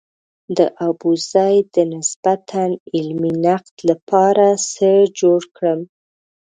[0.57, 0.59] د
[0.89, 2.63] ابوزید د نسبتاً
[2.95, 4.89] علمي نقد لپاره څه
[5.19, 5.79] جوړ کړم.